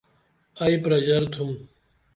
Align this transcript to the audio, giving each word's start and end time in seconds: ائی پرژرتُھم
ائی 0.63 0.75
پرژرتُھم 0.83 1.51